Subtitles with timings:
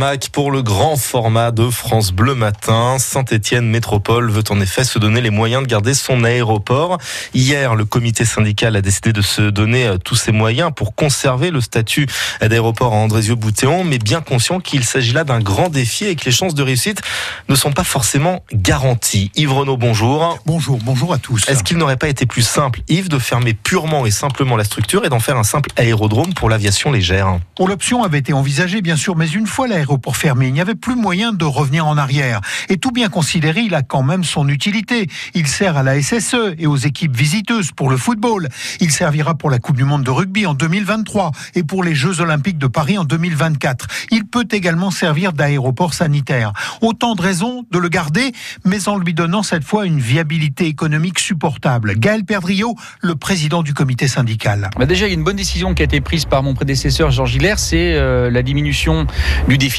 [0.00, 2.96] Mac pour le grand format de France Bleu Matin.
[2.98, 6.98] Saint-Étienne Métropole veut en effet se donner les moyens de garder son aéroport.
[7.32, 11.52] Hier, le comité syndical a décidé de se donner euh, tous ses moyens pour conserver
[11.52, 12.08] le statut
[12.40, 16.32] d'aéroport à Andrézieux-Boutéon, mais bien conscient qu'il s'agit là d'un grand défi et que les
[16.32, 17.00] chances de réussite
[17.48, 19.30] ne sont pas forcément garanties.
[19.36, 20.40] Yves Renaud, bonjour.
[20.44, 21.48] Bonjour, bonjour à tous.
[21.48, 25.04] Est-ce qu'il n'aurait pas été plus simple, Yves, de fermer purement et simplement la structure
[25.04, 27.38] et d'en faire un simple aérodrome pour l'aviation légère?
[27.60, 30.48] L'option avait été envisagée, bien sûr, mais une fois l'aéroport pour fermer.
[30.48, 32.40] Il n'y avait plus moyen de revenir en arrière.
[32.68, 35.08] Et tout bien considéré, il a quand même son utilité.
[35.34, 38.48] Il sert à la SSE et aux équipes visiteuses pour le football.
[38.80, 42.20] Il servira pour la Coupe du Monde de rugby en 2023 et pour les Jeux
[42.20, 43.86] Olympiques de Paris en 2024.
[44.10, 46.52] Il peut également servir d'aéroport sanitaire.
[46.80, 48.32] Autant de raisons de le garder,
[48.64, 51.94] mais en lui donnant cette fois une viabilité économique supportable.
[51.98, 54.70] Gaël Perdriot, le président du comité syndical.
[54.78, 57.94] Bah déjà, une bonne décision qui a été prise par mon prédécesseur Georges Hilaire, c'est
[57.94, 59.06] euh, la diminution
[59.48, 59.73] du déficit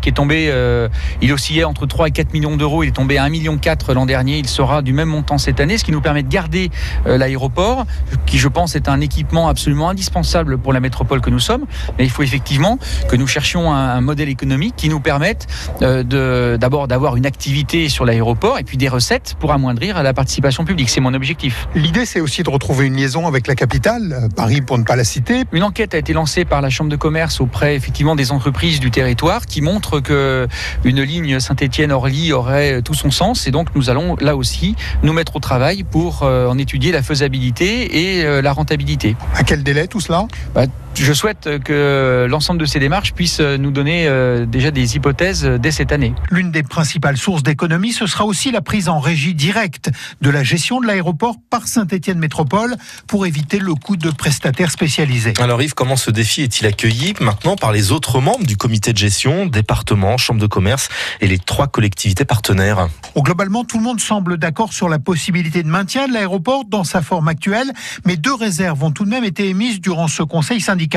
[0.00, 0.88] qui est tombé, euh,
[1.20, 3.58] il oscillait entre 3 et 4 millions d'euros, il est tombé à 1,4 million
[3.94, 6.70] l'an dernier, il sera du même montant cette année, ce qui nous permet de garder
[7.06, 7.84] euh, l'aéroport,
[8.26, 11.64] qui je pense est un équipement absolument indispensable pour la métropole que nous sommes,
[11.98, 15.46] mais il faut effectivement que nous cherchions un, modèle économique qui nous permette
[15.82, 20.64] euh, d'abord d'avoir une activité sur l'aéroport et puis des recettes pour amoindrir la participation
[20.64, 21.68] publique, c'est mon objectif.
[21.74, 25.04] L'idée c'est aussi de retrouver une liaison avec la capitale, Paris pour ne pas la
[25.04, 25.44] citer.
[25.52, 28.90] Une enquête a été lancée par la Chambre de commerce auprès effectivement des entreprises du
[28.90, 30.48] territoire qui montre que
[30.84, 33.46] une ligne Saint-Étienne-Orly aurait tout son sens.
[33.46, 37.02] Et donc, nous allons là aussi nous mettre au travail pour euh, en étudier la
[37.02, 39.16] faisabilité et euh, la rentabilité.
[39.34, 40.26] À quel délai tout cela?
[40.54, 45.44] Bah, je souhaite que l'ensemble de ces démarches puissent nous donner euh, déjà des hypothèses
[45.44, 46.14] dès cette année.
[46.30, 50.42] L'une des principales sources d'économie, ce sera aussi la prise en régie directe de la
[50.42, 55.32] gestion de l'aéroport par Saint-Étienne Métropole pour éviter le coût de prestataires spécialisés.
[55.40, 58.98] Alors Yves, comment ce défi est-il accueilli maintenant par les autres membres du comité de
[58.98, 60.88] gestion, département, chambre de commerce
[61.20, 62.88] et les trois collectivités partenaires?
[63.14, 66.84] Oh, Globalement, tout le monde semble d'accord sur la possibilité de maintien de l'aéroport dans
[66.84, 67.72] sa forme actuelle,
[68.04, 70.89] mais deux réserves ont tout de même été émises durant ce conseil syndical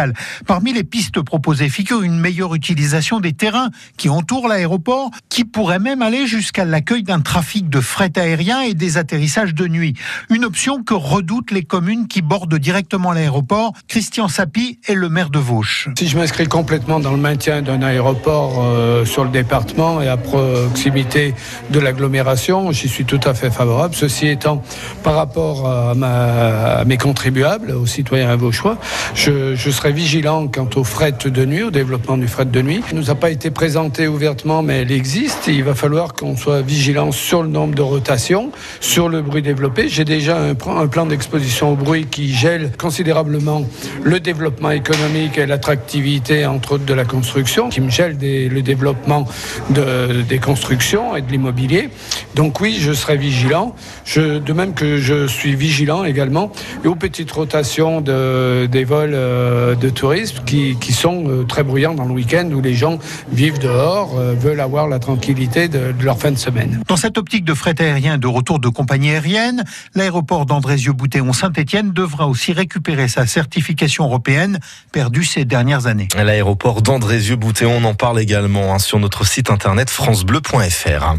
[0.46, 5.80] Parmi les pistes proposées figure une meilleure utilisation des terrains qui entourent l'aéroport, qui pourrait
[5.80, 9.94] même aller jusqu'à l'accueil d'un trafic de fret aérien et des atterrissages de nuit.
[10.30, 13.74] Une option que redoutent les communes qui bordent directement l'aéroport.
[13.88, 15.90] Christian Sapi est le maire de Vauche.
[15.98, 20.18] Si je m'inscris complètement dans le maintien d'un aéroport euh, sur le département et à
[20.18, 21.34] proximité
[21.70, 23.96] de l'agglomération, j'y suis tout à fait favorable.
[23.96, 24.64] Ceci étant,
[25.04, 28.78] par rapport à, mes contribuables, aux citoyens vauchois,
[29.16, 32.82] je, je serai vigilant quant au fret de nuit, au développement du fret de nuit.
[32.92, 35.48] Il nous a pas été présenté ouvertement, mais elle existe.
[35.48, 39.90] il va falloir qu'on soit vigilant sur le nombre de rotations, sur le bruit développé.
[39.90, 43.66] J'ai déjà un, plan d'exposition au bruit qui gèle considérablement
[44.04, 49.28] le développement économique et l'attractivité, entre autres, de la construction, qui me gèle le développement
[49.70, 51.90] des constructions et de l'immobilier.
[52.36, 53.76] Donc oui, je serai vigilant.
[54.16, 56.52] de même que je suis vigilant également
[56.86, 59.14] aux petites rotations des vols.
[59.16, 63.00] Euh, de tourisme qui, sont euh, très bruyants dans le week-end où les gens
[63.32, 66.82] vivent dehors, euh, veulent avoir la tranquillité de, leur fin de semaine.
[66.88, 69.64] Dans cette optique de fret aérien de retour de compagnie aérienne,
[69.96, 74.60] l'aéroport d'Andrézieux-Boutéon-Saint-Étienne devra aussi récupérer sa certification européenne
[74.92, 76.08] perdue ces dernières années.
[76.16, 81.16] L'aéroport d'Andrézieux-Boutéon, on en parle également hein, sur notre site internet francebleu.fr.